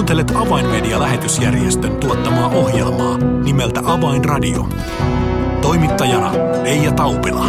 [0.00, 4.68] Kuuntelet Avainmedia-lähetysjärjestön tuottamaa ohjelmaa nimeltä Avainradio.
[5.62, 7.46] Toimittajana Leija Taupila.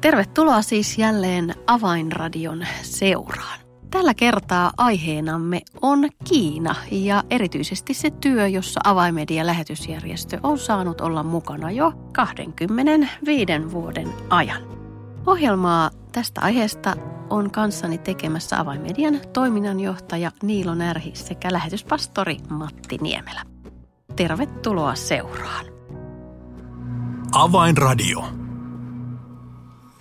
[0.00, 3.60] Tervetuloa siis jälleen Avainradion seuraan.
[3.90, 11.22] Tällä kertaa aiheenamme on Kiina ja erityisesti se työ, jossa Avaimedia lähetysjärjestö on saanut olla
[11.22, 14.62] mukana jo 25 vuoden ajan.
[15.26, 16.96] Ohjelmaa tästä aiheesta
[17.30, 23.42] on kanssani tekemässä Avaimedian toiminnanjohtaja Niilo Närhi sekä lähetyspastori Matti Niemelä.
[24.16, 25.66] Tervetuloa seuraan.
[27.32, 28.20] Avainradio.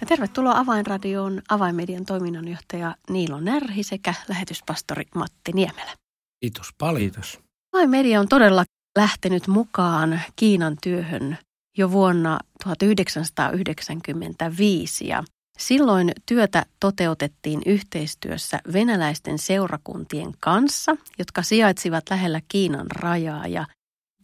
[0.02, 5.92] Ja tervetuloa Avainradioon Avainmedian toiminnanjohtaja Niilo Närhi sekä lähetyspastori Matti Niemelä.
[6.40, 7.02] Kiitos paljon.
[7.02, 7.40] Kiitos.
[7.74, 8.64] Avainmedia on todella
[8.98, 11.38] lähtenyt mukaan Kiinan työhön
[11.78, 15.24] jo vuonna 1995 ja
[15.58, 23.66] silloin työtä toteutettiin yhteistyössä venäläisten seurakuntien kanssa, jotka sijaitsivat lähellä Kiinan rajaa ja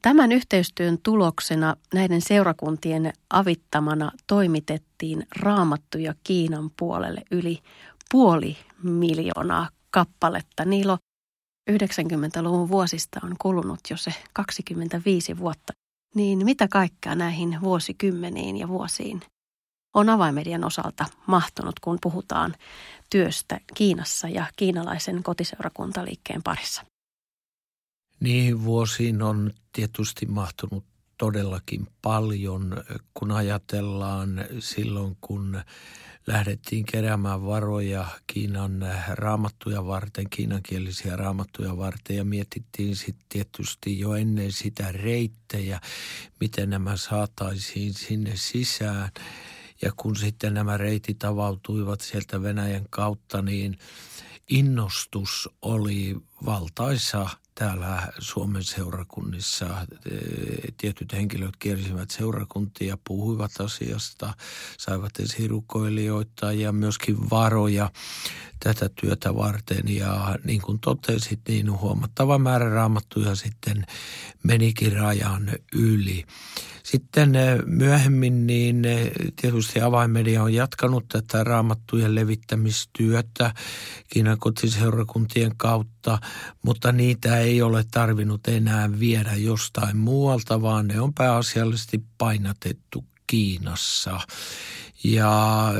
[0.03, 7.59] Tämän yhteistyön tuloksena näiden seurakuntien avittamana toimitettiin raamattuja Kiinan puolelle yli
[8.11, 10.65] puoli miljoonaa kappaletta.
[10.65, 10.97] Niilo
[11.71, 15.73] 90-luvun vuosista on kulunut jo se 25 vuotta.
[16.15, 19.21] Niin mitä kaikkea näihin vuosikymmeniin ja vuosiin
[19.93, 22.55] on avaimedian osalta mahtunut, kun puhutaan
[23.09, 26.85] työstä Kiinassa ja kiinalaisen kotiseurakuntaliikkeen parissa?
[28.19, 30.83] Niihin vuosiin on tietysti mahtunut
[31.17, 35.61] todellakin paljon, kun ajatellaan silloin, kun
[36.27, 44.51] lähdettiin keräämään varoja Kiinan raamattuja varten, kiinankielisiä raamattuja varten ja mietittiin sitten tietysti jo ennen
[44.51, 45.81] sitä reittejä,
[46.39, 49.09] miten nämä saataisiin sinne sisään.
[49.83, 53.77] Ja kun sitten nämä reitit avautuivat sieltä Venäjän kautta, niin
[54.49, 59.67] innostus oli valtaisa– täällä Suomen seurakunnissa
[60.77, 64.33] tietyt henkilöt kiersivät seurakuntia, puhuivat asiasta,
[64.77, 67.91] saivat esirukoilijoita ja myöskin varoja
[68.59, 69.83] tätä työtä varten.
[69.95, 73.85] Ja niin kuin totesit, niin huomattava määrä raamattuja sitten
[74.43, 76.23] menikin rajan yli.
[76.83, 83.53] Sitten eh, myöhemmin niin eh, tietysti avainmedia on jatkanut tätä raamattujen levittämistyötä
[84.09, 85.92] Kiinan kotiseurakuntien kautta,
[86.61, 94.19] mutta niitä ei ole tarvinnut enää viedä jostain muualta, vaan ne on pääasiallisesti painatettu Kiinassa.
[95.03, 95.73] Ja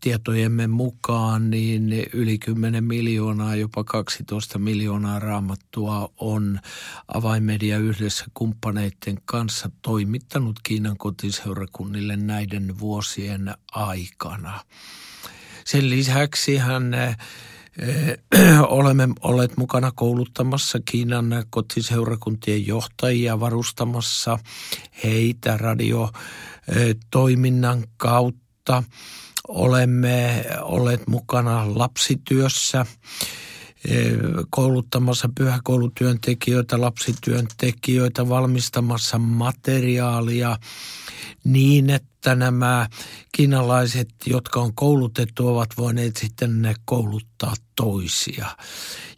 [0.00, 6.60] tietojemme mukaan niin yli 10 miljoonaa, jopa 12 miljoonaa raamattua on
[7.08, 14.60] avaimedia yhdessä kumppaneiden kanssa toimittanut Kiinan kotiseurakunnille näiden vuosien aikana.
[15.64, 16.94] Sen lisäksi hän
[18.68, 24.38] olemme olleet mukana kouluttamassa Kiinan kotiseurakuntien johtajia, varustamassa
[25.04, 28.82] heitä radiotoiminnan kautta kautta.
[29.48, 32.80] Olemme olleet mukana lapsityössä.
[32.80, 32.86] eh,
[34.50, 40.56] kouluttamassa pyhäkoulutyöntekijöitä, lapsityöntekijöitä, valmistamassa materiaalia
[41.44, 42.88] niin, että nämä
[43.32, 48.46] kiinalaiset, jotka on koulutettu, ovat voineet sitten ne kouluttaa toisia.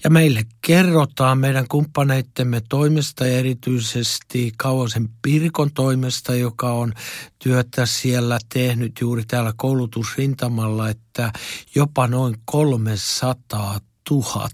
[0.04, 6.92] Ja meille kerrotaan meidän kumppaneittemme toimesta ja erityisesti Kauasen Pirkon toimesta, joka on
[7.38, 11.32] työtä siellä tehnyt juuri täällä koulutusrintamalla, että
[11.74, 13.80] jopa noin 300
[14.10, 14.48] 000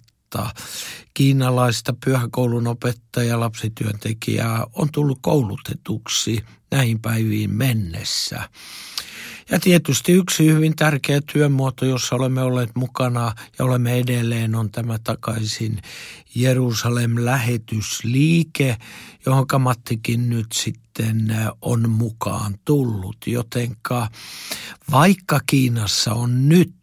[1.14, 8.48] kiinalaista pyhäkoulun opettaja lapsityöntekijää on tullut koulutetuksi näihin päiviin mennessä.
[9.50, 14.98] Ja tietysti yksi hyvin tärkeä työmuoto, jossa olemme olleet mukana ja olemme edelleen, on tämä
[15.04, 15.82] takaisin
[16.34, 18.76] Jerusalem-lähetysliike,
[19.26, 23.16] johon Mattikin nyt sitten on mukaan tullut.
[23.26, 24.08] Jotenka
[24.90, 26.79] vaikka Kiinassa on nyt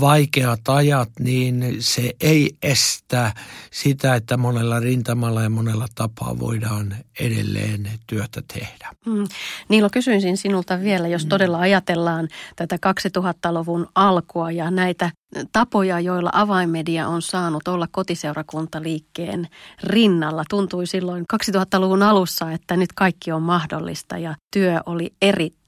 [0.00, 3.32] vaikeat ajat, niin se ei estä
[3.70, 8.90] sitä, että monella rintamalla ja monella tapaa voidaan edelleen työtä tehdä.
[9.06, 9.24] Mm.
[9.68, 11.28] Niilo, kysyisin sinulta vielä, jos mm.
[11.28, 15.10] todella ajatellaan tätä 2000-luvun alkua ja näitä
[15.52, 19.48] tapoja, joilla avaimedia on saanut olla kotiseurakuntaliikkeen
[19.82, 20.44] rinnalla.
[20.50, 25.67] Tuntui silloin 2000-luvun alussa, että nyt kaikki on mahdollista ja työ oli erittäin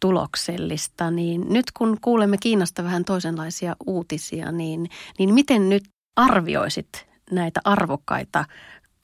[0.00, 5.84] tuloksellista, niin nyt kun kuulemme Kiinasta vähän toisenlaisia uutisia, niin, niin miten nyt
[6.16, 8.44] arvioisit näitä arvokkaita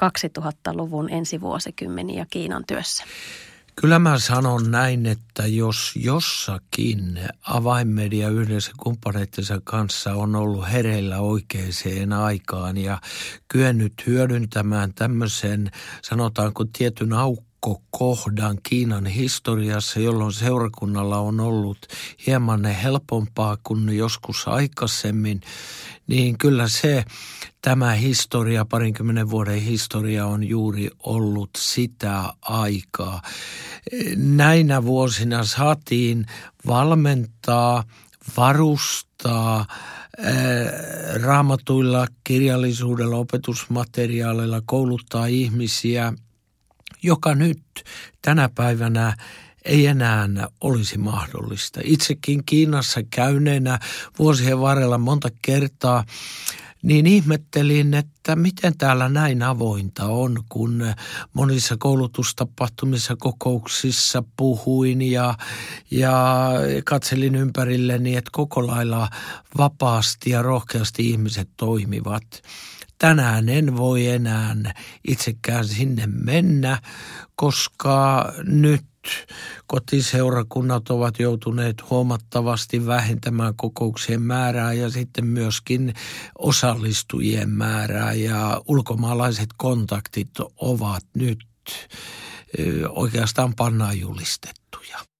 [0.02, 3.04] 2000-luvun ensivuosikymmeniä Kiinan työssä?
[3.80, 12.12] Kyllä mä sanon näin, että jos jossakin avainmedia yhdessä kumppaneittensa kanssa on ollut hereillä oikeaan
[12.12, 13.00] aikaan ja
[13.48, 15.70] kyennyt hyödyntämään tämmöisen,
[16.02, 17.12] sanotaanko tietyn
[17.64, 21.78] aukkokohdan Kiinan historiassa, jolloin seurakunnalla on ollut
[22.26, 25.40] hieman helpompaa kuin joskus aikaisemmin,
[26.06, 27.04] niin kyllä se
[27.62, 33.22] tämä historia, parinkymmenen vuoden historia on juuri ollut sitä aikaa.
[34.16, 36.26] Näinä vuosina saatiin
[36.66, 37.84] valmentaa,
[38.36, 39.66] varustaa,
[41.22, 46.12] raamatuilla, kirjallisuudella, opetusmateriaaleilla kouluttaa ihmisiä,
[47.04, 47.62] joka nyt
[48.22, 49.16] tänä päivänä
[49.64, 50.28] ei enää
[50.60, 51.80] olisi mahdollista.
[51.84, 53.78] Itsekin Kiinassa käyneenä
[54.18, 56.04] vuosien varrella monta kertaa
[56.82, 60.94] niin ihmettelin, että miten täällä näin avointa on, kun
[61.32, 65.34] monissa koulutustapahtumissa, kokouksissa puhuin ja,
[65.90, 66.52] ja
[66.84, 69.08] katselin ympärilleni, että koko lailla
[69.58, 72.42] vapaasti ja rohkeasti ihmiset toimivat.
[72.98, 74.54] Tänään en voi enää
[75.08, 76.80] itsekään sinne mennä,
[77.36, 78.84] koska nyt
[79.66, 85.94] kotiseurakunnat ovat joutuneet huomattavasti vähentämään kokouksien määrää ja sitten myöskin
[86.38, 91.38] osallistujien määrää ja ulkomaalaiset kontaktit ovat nyt
[92.88, 95.13] oikeastaan pannaan julistettuja.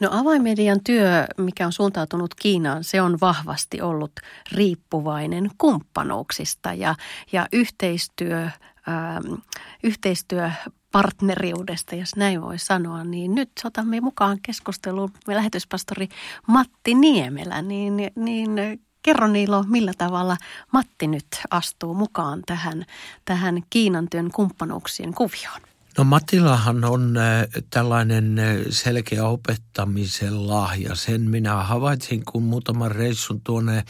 [0.00, 4.12] No avaimedian työ, mikä on suuntautunut Kiinaan, se on vahvasti ollut
[4.52, 6.94] riippuvainen kumppanuuksista ja,
[7.32, 8.42] ja yhteistyö,
[8.88, 9.34] ähm,
[9.82, 10.50] yhteistyö
[10.92, 16.08] partneriudesta, jos näin voi sanoa, niin nyt otamme mukaan keskusteluun lähetyspastori
[16.46, 18.50] Matti Niemelä, niin, niin
[19.02, 20.36] kerro Niilo, millä tavalla
[20.72, 22.84] Matti nyt astuu mukaan tähän,
[23.24, 25.67] tähän Kiinan työn kumppanuuksien kuvioon?
[25.98, 27.14] No Matillahan on
[27.70, 28.40] tällainen
[28.70, 30.94] selkeä opettamisen lahja.
[30.94, 33.84] Sen minä havaitsin, kun muutaman reissun tuonne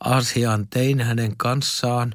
[0.00, 2.12] Aasiaan tein hänen kanssaan.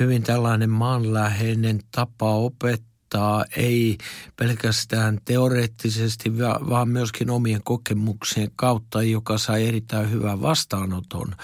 [0.00, 3.98] Hyvin tällainen maanläheinen tapa opettaa ei
[4.36, 11.34] pelkästään teoreettisesti, vaan myöskin omien kokemuksien kautta, joka sai erittäin hyvän vastaanoton.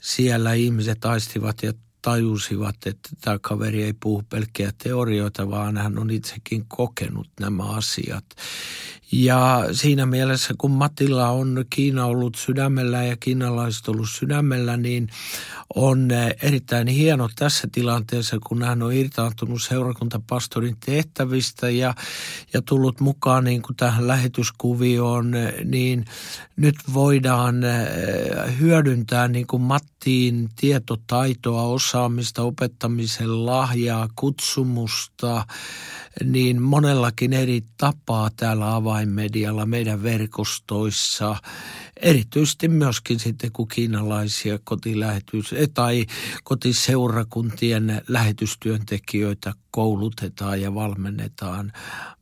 [0.00, 1.72] Siellä ihmiset aistivat ja
[2.02, 8.24] tajusivat, että tämä kaveri ei puhu pelkkiä teorioita, vaan hän on itsekin kokenut nämä asiat.
[9.12, 15.08] Ja siinä mielessä, kun Matilla on Kiina ollut sydämellä ja kiinalaiset ollut sydämellä, niin
[15.74, 16.08] on
[16.42, 21.94] erittäin hieno tässä tilanteessa, kun hän on irtaantunut seurakuntapastorin tehtävistä ja,
[22.52, 25.32] ja tullut mukaan niin kuin tähän lähetyskuvioon,
[25.64, 26.04] niin
[26.56, 29.62] nyt voidaan eh, hyödyntää niin kuin
[29.98, 35.46] Mattiin tietotaitoa, osaamista, opettamisen lahjaa, kutsumusta,
[36.24, 41.36] niin monellakin eri tapaa täällä avainmedialla, meidän verkostoissa,
[42.02, 46.06] erityisesti myöskin sitten kun kiinalaisia kotilähetys- tai
[46.44, 51.72] kotiseurakuntien lähetystyöntekijöitä koulutetaan ja valmennetaan.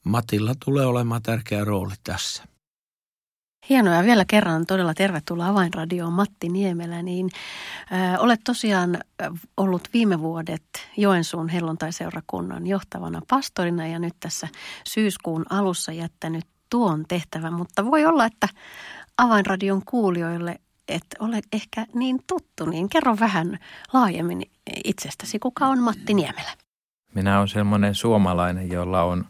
[0.05, 2.56] Matilla tulee olemaan tärkeä rooli tässä.
[3.69, 7.03] Hienoa ja vielä kerran todella tervetuloa Avainradioon Matti Niemelä.
[7.03, 7.31] Niin,
[7.93, 8.99] äh, olet tosiaan
[9.57, 10.63] ollut viime vuodet
[10.97, 14.49] Joensuun hellontaiseurakunnan johtavana pastorina ja nyt tässä
[14.89, 18.49] syyskuun alussa jättänyt tuon tehtävän, mutta voi olla, että
[19.19, 23.59] Avainradion kuulijoille et ole ehkä niin tuttu, niin kerro vähän
[23.93, 24.43] laajemmin
[24.85, 25.39] itsestäsi.
[25.39, 26.51] Kuka on Matti Niemelä?
[27.15, 29.27] Minä olen sellainen suomalainen, jolla on,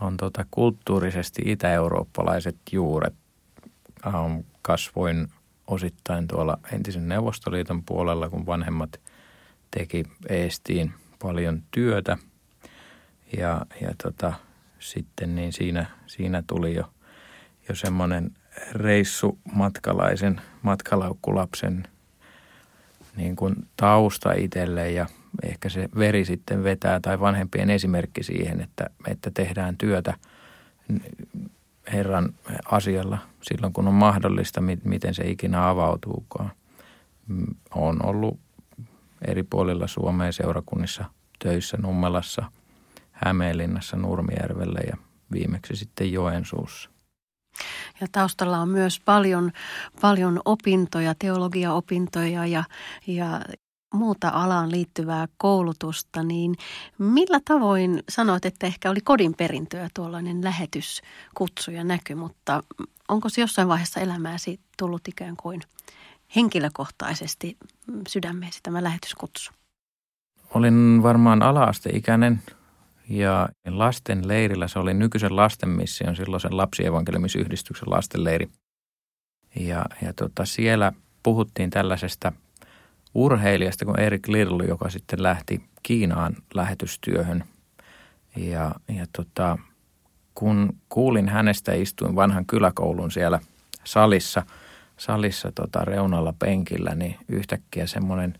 [0.00, 3.14] on tota kulttuurisesti itä-eurooppalaiset juuret–
[4.06, 5.28] ähm, kasvoin
[5.66, 9.00] osittain tuolla entisen Neuvostoliiton puolella, kun vanhemmat
[9.70, 12.16] teki Eestiin paljon työtä.
[13.36, 14.32] Ja, ja tota,
[14.78, 16.92] sitten niin siinä, siinä tuli jo,
[17.68, 18.30] jo semmoinen
[18.72, 21.88] reissu matkalaisen, matkalaukkulapsen
[23.16, 25.06] niin kuin tausta itselle ja
[25.42, 30.14] ehkä se veri sitten vetää tai vanhempien esimerkki siihen, että, että tehdään työtä
[31.92, 36.52] Herran asialla silloin, kun on mahdollista, miten se ikinä avautuukaan.
[37.28, 38.40] Mm, on ollut
[39.26, 41.04] eri puolilla Suomea seurakunnissa
[41.38, 42.52] töissä Nummelassa,
[43.12, 44.96] Hämeenlinnassa, Nurmijärvellä ja
[45.32, 46.90] viimeksi sitten Joensuussa.
[48.00, 49.52] Ja taustalla on myös paljon,
[50.00, 52.64] paljon opintoja, teologiaopintoja ja,
[53.06, 53.40] ja
[53.94, 56.54] muuta alaan liittyvää koulutusta, niin
[56.98, 62.62] millä tavoin sanoit, että ehkä oli kodin perintöä tuollainen lähetyskutsu ja näky, mutta
[63.08, 65.60] onko se jossain vaiheessa elämääsi tullut ikään kuin
[66.36, 67.56] henkilökohtaisesti
[68.08, 69.52] sydämeesi tämä lähetyskutsu?
[70.54, 72.42] Olin varmaan alaasteikäinen
[73.08, 78.48] Ja lasten leirillä, se oli nykyisen lasten mission, silloin sen lapsievankeliumisyhdistyksen lastenleiri.
[79.56, 80.92] Ja, ja tota, siellä
[81.22, 82.32] puhuttiin tällaisesta
[83.14, 87.44] urheilijasta kuin Erik Lirlu, joka sitten lähti Kiinaan lähetystyöhön.
[88.36, 89.58] Ja, ja tota,
[90.34, 93.40] kun kuulin hänestä, istuin vanhan kyläkoulun siellä
[93.84, 94.42] salissa,
[94.96, 98.34] salissa tota reunalla penkillä, niin yhtäkkiä semmoinen,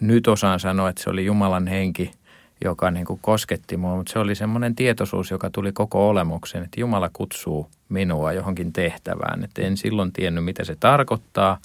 [0.00, 2.10] nyt osaan sanoa, että se oli Jumalan henki,
[2.64, 6.80] joka niin kuin kosketti mua, mutta se oli semmoinen tietoisuus, joka tuli koko olemukseen, että
[6.80, 9.44] Jumala kutsuu minua johonkin tehtävään.
[9.44, 11.58] Että en silloin tiennyt, mitä se tarkoittaa,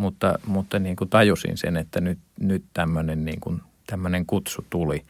[0.00, 5.04] mutta, mutta niin kuin tajusin sen, että nyt, nyt tämmöinen, niin kuin, tämmöinen kutsu tuli.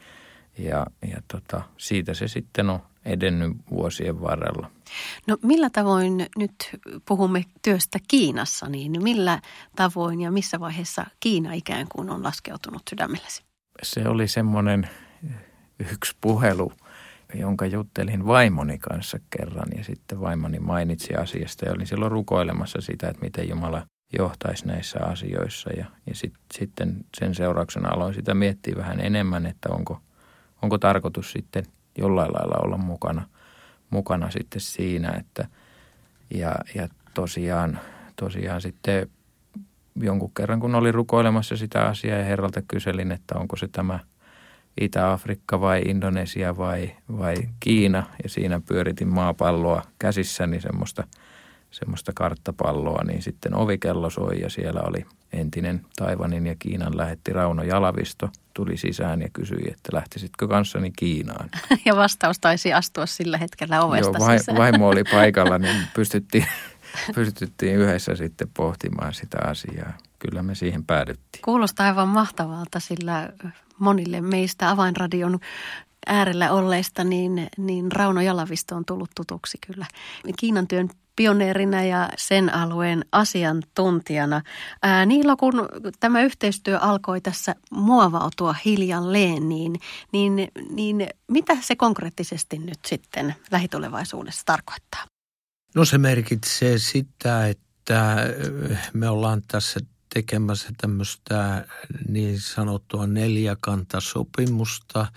[0.57, 4.71] Ja, ja tota, siitä se sitten on edennyt vuosien varrella.
[5.27, 6.53] No millä tavoin nyt
[7.07, 9.41] puhumme työstä Kiinassa, niin millä
[9.75, 13.43] tavoin ja missä vaiheessa Kiina ikään kuin on laskeutunut sydämellesi?
[13.83, 14.89] Se oli semmoinen
[15.93, 16.73] yksi puhelu,
[17.33, 23.09] jonka juttelin vaimoni kanssa kerran ja sitten vaimoni mainitsi asiasta ja olin silloin rukoilemassa sitä,
[23.09, 23.85] että miten Jumala
[24.17, 25.69] johtaisi näissä asioissa.
[25.69, 30.01] Ja, ja sit, sitten sen seurauksena aloin sitä miettiä vähän enemmän, että onko,
[30.61, 31.63] onko tarkoitus sitten–
[31.97, 33.27] jollain lailla olla mukana,
[33.89, 35.47] mukana sitten siinä, että
[36.33, 37.79] ja, ja tosiaan,
[38.15, 39.09] tosiaan sitten
[39.95, 43.99] jonkun kerran, kun olin rukoilemassa sitä asiaa ja herralta kyselin, että onko se tämä
[44.81, 51.07] Itä-Afrikka vai Indonesia vai, vai Kiina ja siinä pyöritin maapalloa käsissäni semmoista,
[51.71, 57.63] semmoista karttapalloa, niin sitten ovikello soi ja siellä oli entinen Taivanin ja Kiinan lähetti Rauno
[57.63, 61.49] Jalavisto– tuli sisään ja kysyi, että lähtisitkö kanssani Kiinaan.
[61.85, 64.57] Ja vastaus taisi astua sillä hetkellä ovesta Joo, vai, sisään.
[64.57, 66.45] vaimo oli paikalla, niin pystyttiin,
[67.15, 69.93] pystyttiin yhdessä sitten pohtimaan sitä asiaa.
[70.19, 71.41] Kyllä me siihen päädyttiin.
[71.41, 73.29] Kuulostaa aivan mahtavalta, sillä
[73.79, 75.39] monille meistä avainradion
[76.07, 79.85] äärellä olleista, niin, niin Rauno Jalavisto on tullut tutuksi kyllä.
[80.39, 80.89] Kiinan työn
[81.21, 84.41] pioneerina ja sen alueen asiantuntijana.
[84.81, 85.53] Ää, Niilo, kun
[85.99, 89.75] tämä yhteistyö alkoi tässä muovautua hiljalleen, niin,
[90.11, 95.05] niin, niin mitä se konkreettisesti nyt sitten lähitulevaisuudessa tarkoittaa?
[95.75, 98.17] No se merkitsee sitä, että
[98.93, 99.79] me ollaan tässä
[100.13, 101.65] tekemässä tämmöistä
[102.07, 105.07] niin sanottua neljäkantasopimusta,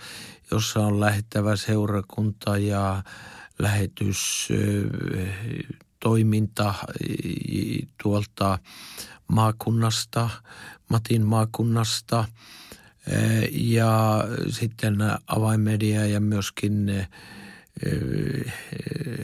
[0.51, 3.03] jossa on lähettävä seurakunta ja
[3.59, 4.49] lähetys
[6.05, 6.73] toiminta
[8.03, 8.59] tuolta
[9.27, 10.29] maakunnasta,
[10.89, 12.25] Matin maakunnasta
[13.51, 14.97] ja sitten
[15.27, 17.07] avainmedia ja myöskin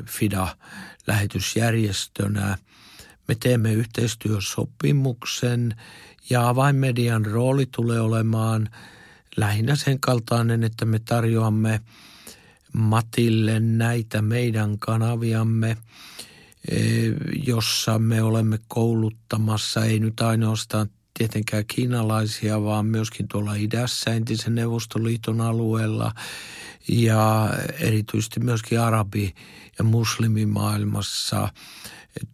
[0.05, 0.55] FIDA
[1.07, 2.57] lähetysjärjestönä.
[3.27, 5.75] Me teemme yhteistyösopimuksen
[6.29, 8.69] ja avainmedian rooli tulee olemaan
[9.37, 11.81] lähinnä sen kaltainen, että me tarjoamme
[12.73, 15.77] Matille näitä meidän kanaviamme–
[17.45, 25.41] jossa me olemme kouluttamassa, ei nyt ainoastaan tietenkään kiinalaisia, vaan myöskin tuolla idässä entisen Neuvostoliiton
[25.41, 26.13] alueella
[26.87, 27.49] ja
[27.79, 29.33] erityisesti myöskin arabi-
[29.77, 31.49] ja muslimimaailmassa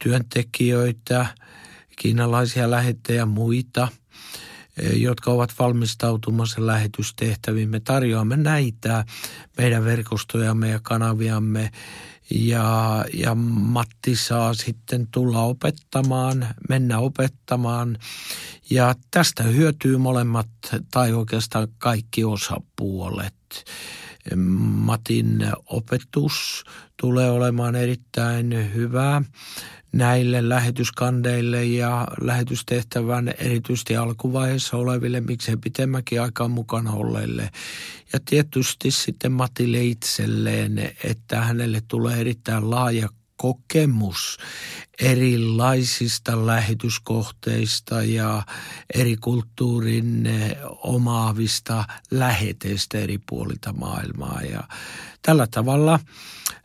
[0.03, 1.25] työntekijöitä,
[1.95, 3.87] kiinalaisia lähettejä muita,
[4.77, 7.69] eh, jotka ovat valmistautumassa lähetystehtäviin.
[7.69, 9.05] Me tarjoamme näitä
[9.57, 11.71] meidän verkostojamme ja kanaviamme
[12.29, 17.97] ja, ja Matti saa sitten tulla opettamaan, mennä opettamaan
[18.69, 20.49] ja tästä hyötyy molemmat
[20.91, 23.35] tai oikeastaan kaikki osapuolet.
[24.35, 26.63] Matin opetus
[27.01, 29.21] tulee olemaan erittäin hyvää
[29.91, 37.49] näille lähetyskandeille ja lähetystehtävän erityisesti alkuvaiheessa oleville, miksei pitemmäkin aikaa mukana olleille.
[38.13, 44.37] Ja tietysti sitten Matille itselleen, että hänelle tulee erittäin laaja kokemus
[45.01, 48.43] erilaisista lähetyskohteista ja
[48.93, 50.29] eri kulttuurin
[50.83, 54.41] omaavista läheteistä eri puolilta maailmaa.
[54.51, 54.63] Ja
[55.21, 55.99] tällä tavalla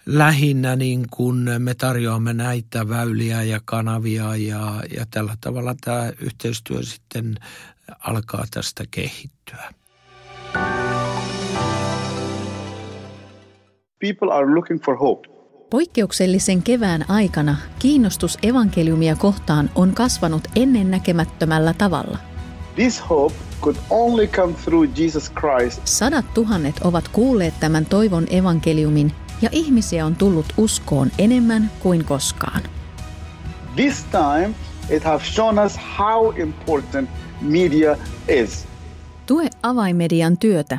[0.07, 6.83] lähinnä niin kuin me tarjoamme näitä väyliä ja kanavia ja, ja tällä tavalla tämä yhteistyö
[6.83, 7.35] sitten
[7.99, 9.73] alkaa tästä kehittyä.
[13.99, 15.32] People are looking for hope.
[15.73, 22.19] Poikkeuksellisen kevään aikana kiinnostus evankeliumia kohtaan on kasvanut ennennäkemättömällä tavalla.
[22.75, 25.81] This hope could only come through Jesus Christ.
[25.85, 29.13] Sadat tuhannet ovat kuulleet tämän toivon evankeliumin
[29.43, 32.63] ja ihmisiä on tullut uskoon enemmän kuin koskaan.
[33.77, 34.55] This time
[34.91, 37.11] it has shown us how important
[37.41, 37.97] media
[38.29, 38.67] is.
[39.27, 40.79] Tue avaimedian työtä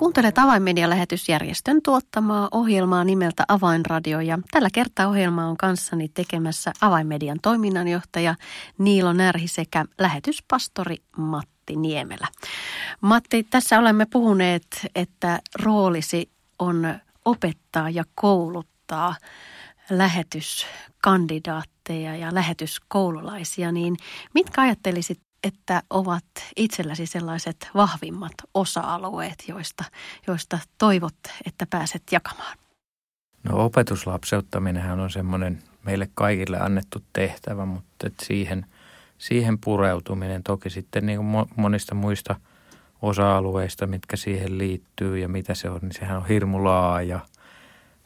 [0.00, 8.34] Kuuntelet Avainmedia-lähetysjärjestön tuottamaa ohjelmaa nimeltä Avainradio ja tällä kertaa ohjelma on kanssani tekemässä Avainmedian toiminnanjohtaja
[8.78, 12.28] Niilo Närhi sekä lähetyspastori Matti Niemelä.
[13.00, 19.16] Matti, tässä olemme puhuneet, että roolisi on opettaa ja kouluttaa
[19.90, 23.96] lähetyskandidaatteja ja lähetyskoululaisia, niin
[24.34, 26.24] mitkä ajattelisit että ovat
[26.56, 29.84] itselläsi sellaiset vahvimmat osa-alueet, joista,
[30.26, 31.16] joista toivot,
[31.46, 32.56] että pääset jakamaan?
[33.42, 38.66] No opetuslapseuttaminen on semmoinen meille kaikille annettu tehtävä, mutta että siihen,
[39.18, 42.40] siihen pureutuminen toki sitten niin kuin monista muista
[43.02, 47.20] osa-alueista, mitkä siihen liittyy ja mitä se on, niin sehän on hirmu laaja.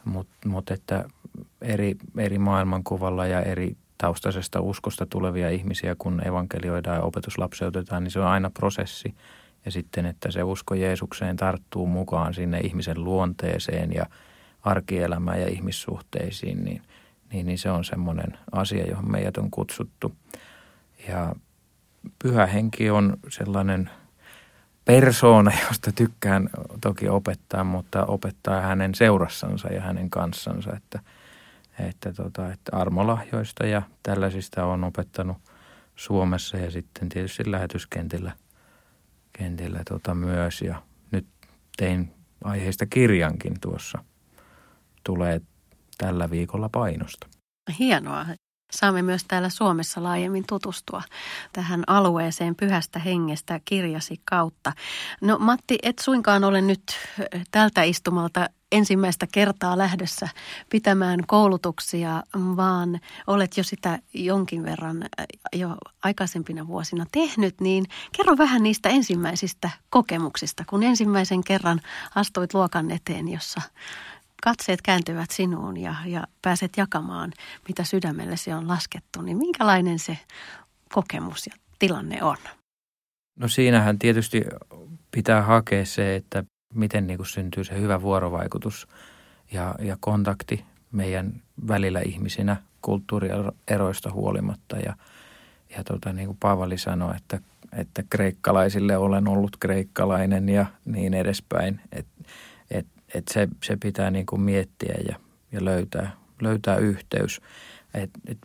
[0.05, 1.05] Mutta mut että
[1.61, 8.21] eri, eri maailmankuvalla ja eri taustaisesta uskosta tulevia ihmisiä, kun evankelioidaan ja opetuslapseutetaan, niin se
[8.21, 9.15] on aina prosessi.
[9.65, 14.07] Ja sitten, että se usko Jeesukseen tarttuu mukaan sinne ihmisen luonteeseen ja
[14.63, 16.83] arkielämään ja ihmissuhteisiin, niin,
[17.33, 20.13] niin, niin se on semmoinen asia, johon meidät on kutsuttu.
[21.09, 21.35] Ja
[22.23, 23.91] pyhä henki on sellainen
[24.85, 31.01] persoona, josta tykkään toki opettaa, mutta opettaa hänen seurassansa ja hänen kanssansa, että–
[31.78, 35.37] että, tota, että armolahjoista ja tällaisista on opettanut
[35.97, 38.33] Suomessa ja sitten tietysti lähetyskentillä
[39.38, 40.62] kentillä tota myös.
[40.62, 41.26] Ja nyt
[41.76, 42.14] tein
[42.45, 44.04] aiheesta kirjankin tuossa.
[45.04, 45.40] Tulee
[45.99, 47.26] tällä viikolla painosta.
[47.78, 48.26] Hienoa
[48.73, 51.02] saamme myös täällä Suomessa laajemmin tutustua
[51.52, 54.73] tähän alueeseen pyhästä hengestä kirjasi kautta.
[55.21, 56.83] No Matti, et suinkaan ole nyt
[57.50, 60.29] tältä istumalta ensimmäistä kertaa lähdössä
[60.70, 65.05] pitämään koulutuksia, vaan olet jo sitä jonkin verran
[65.53, 67.85] jo aikaisempina vuosina tehnyt, niin
[68.16, 71.81] kerro vähän niistä ensimmäisistä kokemuksista, kun ensimmäisen kerran
[72.14, 73.61] astuit luokan eteen, jossa
[74.42, 77.33] katseet kääntyvät sinuun ja, ja pääset jakamaan,
[77.68, 80.18] mitä sydämellesi on laskettu, niin minkälainen se
[80.94, 82.37] kokemus ja tilanne on?
[83.37, 84.42] No siinähän tietysti
[85.11, 86.44] pitää hakea se, että
[86.75, 88.89] miten niin kuin syntyy se hyvä vuorovaikutus
[89.53, 94.77] ja, ja kontakti meidän välillä ihmisinä kulttuurieroista huolimatta.
[94.77, 94.97] Ja,
[95.77, 97.41] ja tota, niin kuin Paavali sanoi, että,
[97.73, 101.81] että kreikkalaisille olen ollut kreikkalainen ja niin edespäin.
[101.93, 102.25] Että
[103.15, 105.17] että se, se pitää niin kuin miettiä ja,
[105.53, 106.11] ja löytää,
[106.41, 107.41] löytää yhteys.
[107.95, 108.39] Et, et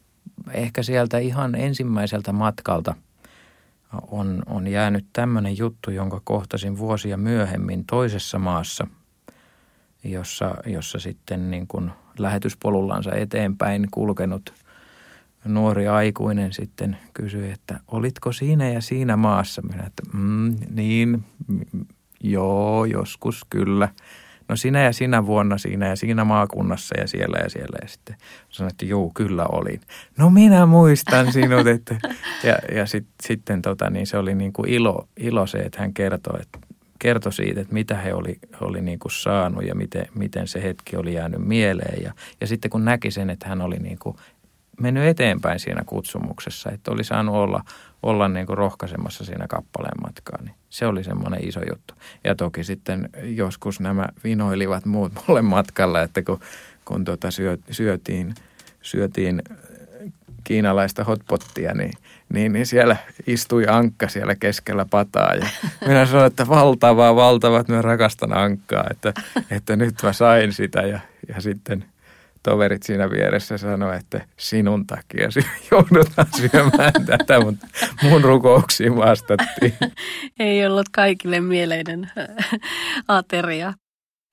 [0.51, 2.95] ehkä sieltä ihan ensimmäiseltä matkalta
[4.11, 8.87] on, on jäänyt tämmöinen juttu, jonka kohtasin vuosia myöhemmin toisessa maassa,
[10.03, 14.53] jossa, jossa sitten niin kuin lähetyspolullansa eteenpäin kulkenut
[15.45, 19.61] nuori aikuinen sitten kysyi, että olitko siinä ja siinä maassa?
[19.61, 21.23] Minä, että mm, niin,
[22.23, 23.89] joo, joskus kyllä
[24.49, 27.77] no sinä ja sinä vuonna siinä ja siinä maakunnassa ja siellä ja siellä.
[27.81, 28.15] Ja sitten
[28.49, 29.81] sanoin, että joo, kyllä olin.
[30.17, 31.67] No minä muistan sinut.
[31.79, 31.95] Että,
[32.43, 35.93] ja ja sit, sitten tota, niin se oli niin kuin ilo, ilo se, että hän
[35.93, 36.59] kertoi, että
[36.99, 40.95] kertoi siitä, että mitä he oli, oli niin kuin saanut ja miten, miten se hetki
[40.95, 42.03] oli jäänyt mieleen.
[42.03, 44.15] Ja, ja sitten kun näki sen, että hän oli niin kuin
[44.79, 47.63] mennyt eteenpäin siinä kutsumuksessa, että oli saanut olla,
[48.03, 51.93] olla niin kuin rohkaisemassa siinä kappaleen matkaa, niin se oli semmoinen iso juttu.
[52.23, 56.39] Ja toki sitten joskus nämä vinoilivat muut mulle matkalla, että kun,
[56.85, 58.35] kun tota syö, syötiin,
[58.81, 59.41] syötiin
[60.43, 61.93] kiinalaista hotpottia, niin,
[62.33, 65.35] niin, niin siellä istui ankka siellä keskellä pataa.
[65.35, 65.47] Ja
[65.87, 69.13] minä sanoin, että valtavaa, valtavat, minä rakastan ankkaa, että,
[69.51, 70.81] että nyt mä sain sitä.
[70.81, 71.85] Ja, ja sitten–
[72.43, 75.29] toverit siinä vieressä sanoi, että sinun takia
[75.71, 77.67] joudutaan syömään tätä, mutta
[78.03, 79.77] mun rukouksiin vastattiin.
[80.39, 82.11] Ei ollut kaikille mieleinen
[83.07, 83.73] ateria.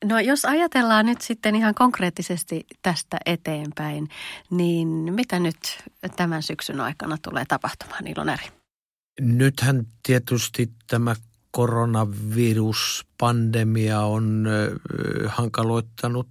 [0.05, 4.09] No jos ajatellaan nyt sitten ihan konkreettisesti tästä eteenpäin,
[4.51, 5.57] niin mitä nyt
[6.17, 8.45] tämän syksyn aikana tulee tapahtumaan, Iloneri?
[9.21, 11.17] Nythän tietysti tämä
[11.51, 14.49] koronaviruspandemia on
[15.27, 16.27] hankaloittanut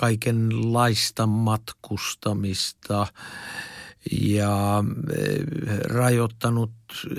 [0.00, 3.06] kaikenlaista matkustamista
[4.12, 4.84] ja
[5.16, 5.44] eh,
[5.84, 6.72] rajoittanut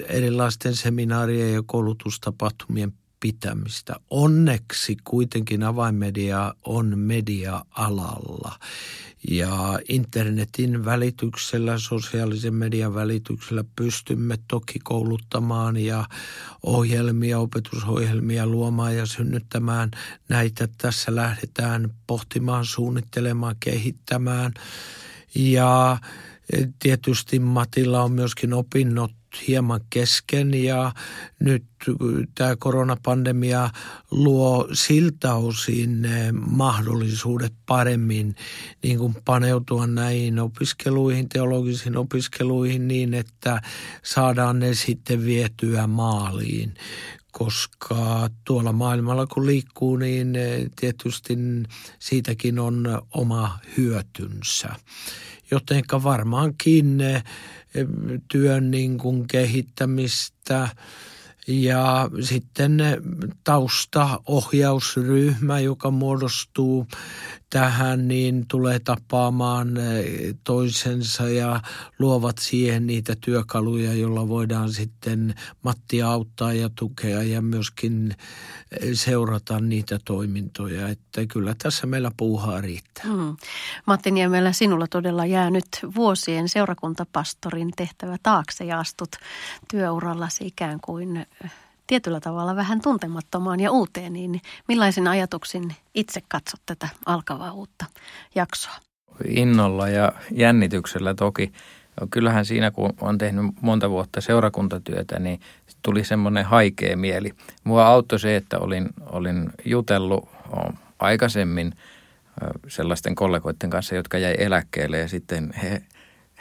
[0.07, 3.95] erilaisten seminaarien ja koulutustapahtumien pitämistä.
[4.09, 8.59] Onneksi kuitenkin avainmedia on media-alalla
[9.29, 16.05] ja internetin välityksellä, sosiaalisen median välityksellä pystymme toki kouluttamaan ja
[16.63, 19.91] ohjelmia, opetusohjelmia luomaan ja synnyttämään
[20.29, 20.67] näitä.
[20.77, 24.53] Tässä lähdetään pohtimaan, suunnittelemaan, kehittämään
[25.35, 25.97] ja
[26.79, 29.11] tietysti Matilla on myöskin opinnot
[29.47, 30.91] hieman kesken ja
[31.39, 31.63] nyt
[32.35, 33.69] tämä koronapandemia
[34.11, 36.07] luo siltä osin
[36.47, 38.35] mahdollisuudet paremmin
[38.83, 43.61] niin kuin paneutua näihin opiskeluihin, teologisiin opiskeluihin niin, että
[44.03, 46.73] saadaan ne sitten vietyä maaliin
[47.31, 50.33] koska tuolla maailmalla kun liikkuu, niin
[50.75, 51.37] tietysti
[51.99, 54.69] siitäkin on oma hyötynsä.
[55.51, 56.99] Jotenka varmaankin
[58.27, 60.69] työn niin kuin kehittämistä
[61.47, 62.77] ja sitten
[63.43, 66.87] taustaohjausryhmä, joka muodostuu
[67.51, 71.61] tähän, niin tulee tapaamaan eh, toisensa ja
[71.99, 78.15] luovat siihen niitä työkaluja, joilla voidaan sitten Matti auttaa ja tukea ja myöskin
[78.71, 80.89] eh, seurata niitä toimintoja.
[80.89, 83.03] Että kyllä tässä meillä puuhaa riittää.
[83.07, 83.37] Hmm.
[83.85, 89.11] Matti Niemelä, sinulla todella jää nyt vuosien seurakuntapastorin tehtävä taakse ja astut
[89.71, 91.51] työurallasi ikään kuin eh,
[91.91, 97.85] tietyllä tavalla vähän tuntemattomaan ja uuteen, niin millaisin ajatuksin itse katsot tätä alkavaa uutta
[98.35, 98.73] jaksoa?
[99.25, 101.51] Innolla ja jännityksellä toki.
[102.09, 105.39] Kyllähän siinä, kun on tehnyt monta vuotta seurakuntatyötä, niin
[105.81, 107.31] tuli semmoinen haikea mieli.
[107.63, 110.29] Mua auttoi se, että olin, olin jutellut
[110.99, 111.73] aikaisemmin
[112.67, 115.81] sellaisten kollegoiden kanssa, jotka jäi eläkkeelle ja sitten he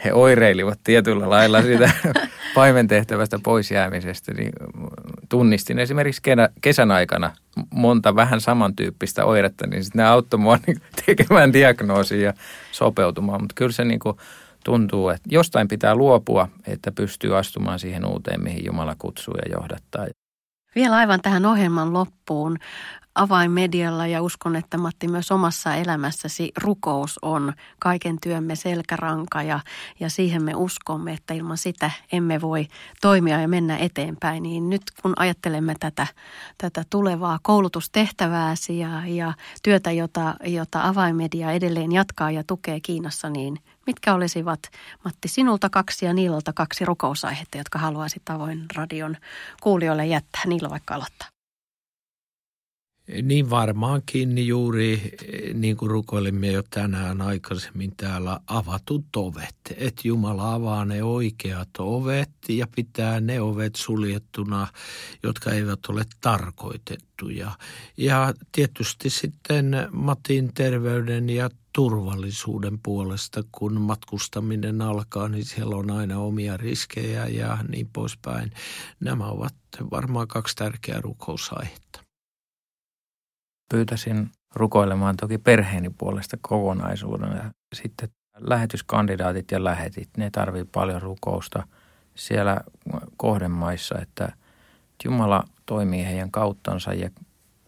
[0.05, 1.91] he oireilivat tietyllä lailla sitä
[2.55, 4.53] paimentehtävästä pois jäämisestä, niin
[5.29, 6.23] tunnistin esimerkiksi
[6.61, 7.33] kesän aikana
[7.75, 12.35] monta vähän samantyyppistä oiretta, niin sitten ne auttoi mua niin tekemään diagnoosia ja
[12.73, 13.43] sopeutumaan.
[13.43, 14.17] Mutta kyllä se niin kuin
[14.65, 20.07] tuntuu, että jostain pitää luopua, että pystyy astumaan siihen uuteen, mihin Jumala kutsuu ja johdattaa.
[20.75, 22.59] Vielä aivan tähän ohjelman loppuun
[23.21, 29.61] avainmedialla ja uskon, että Matti myös omassa elämässäsi rukous on kaiken työmme selkäranka ja,
[30.01, 32.69] ja siihen me uskomme, että ilman sitä emme voi
[33.01, 34.43] toimia ja mennä eteenpäin.
[34.43, 36.07] Niin nyt kun ajattelemme tätä,
[36.59, 43.59] tätä tulevaa koulutustehtävääsi ja, ja työtä, jota, jota avainmedia edelleen jatkaa ja tukee Kiinassa, niin
[43.87, 44.61] mitkä olisivat
[45.05, 49.17] Matti sinulta kaksi ja Niilolta kaksi rukousaihetta, jotka haluaisit avoin radion
[49.63, 50.43] kuulijoille jättää?
[50.47, 51.40] Niillä vaikka aloittaa.
[53.23, 55.13] Niin varmaankin juuri
[55.55, 59.57] niin kuin rukoilimme jo tänään aikaisemmin täällä avatut ovet.
[59.77, 64.69] Että Jumala avaa ne oikeat ovet ja pitää ne ovet suljettuna,
[65.23, 67.51] jotka eivät ole tarkoitettuja.
[67.97, 76.19] Ja tietysti sitten Matin terveyden ja turvallisuuden puolesta, kun matkustaminen alkaa, niin siellä on aina
[76.19, 78.53] omia riskejä ja niin poispäin.
[79.01, 79.55] Nämä ovat
[79.91, 82.10] varmaan kaksi tärkeää rukousaihetta
[83.71, 87.51] pyytäisin rukoilemaan toki perheeni puolesta kokonaisuudena.
[87.75, 88.09] Sitten
[88.41, 91.67] lähetyskandidaatit ja lähetit, ne tarvii paljon rukousta
[92.15, 92.61] siellä
[93.17, 94.33] kohdemaissa, että
[95.05, 97.11] Jumala toimii heidän kauttansa ja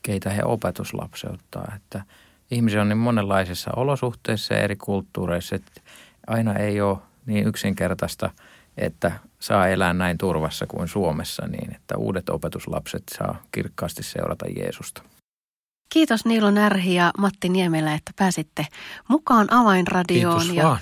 [0.03, 1.73] keitä he opetuslapseuttaa.
[1.77, 2.05] Että
[2.51, 5.81] ihmisiä on niin monenlaisissa olosuhteissa ja eri kulttuureissa, että
[6.27, 8.31] aina ei ole niin yksinkertaista,
[8.77, 15.03] että saa elää näin turvassa kuin Suomessa niin, että uudet opetuslapset saa kirkkaasti seurata Jeesusta.
[15.93, 18.67] Kiitos Niilo Närhi ja Matti Niemelä, että pääsitte
[19.09, 20.39] mukaan Avainradioon.
[20.41, 20.79] Kiitos ja vaan.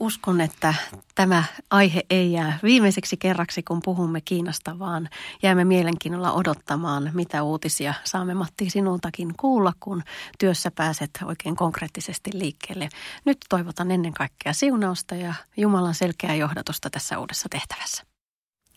[0.00, 0.74] Uskon, että
[1.14, 5.08] tämä aihe ei jää viimeiseksi kerraksi, kun puhumme Kiinasta, vaan
[5.42, 10.02] jäämme mielenkiinnolla odottamaan, mitä uutisia saamme Matti sinultakin kuulla, kun
[10.38, 12.88] työssä pääset oikein konkreettisesti liikkeelle.
[13.24, 18.04] Nyt toivotan ennen kaikkea siunausta ja Jumalan selkeää johdatusta tässä uudessa tehtävässä.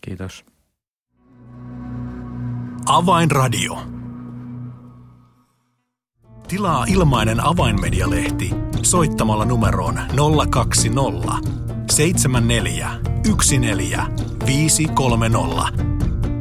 [0.00, 0.44] Kiitos.
[2.86, 4.03] Avainradio.
[6.48, 8.50] Tilaa ilmainen avainmedialehti
[8.82, 10.00] soittamalla numeroon
[10.50, 11.48] 020
[11.90, 12.90] 74
[13.60, 14.02] 14
[14.46, 15.84] 530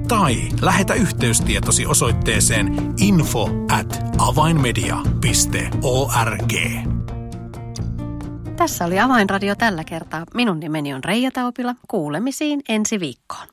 [0.08, 6.54] tai lähetä yhteystietosi osoitteeseen info at avainmedia.org.
[8.56, 10.24] Tässä oli Avainradio tällä kertaa.
[10.34, 11.76] Minun nimeni on Reija Taupila.
[11.88, 13.48] Kuulemisiin ensi viikkoon.